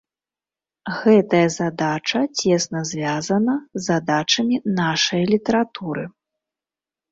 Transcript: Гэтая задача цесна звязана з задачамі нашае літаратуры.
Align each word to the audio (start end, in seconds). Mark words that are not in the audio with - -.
Гэтая 1.01 1.41
задача 1.57 2.21
цесна 2.39 2.79
звязана 2.93 3.55
з 3.59 3.81
задачамі 3.91 4.55
нашае 4.83 5.23
літаратуры. 5.37 6.03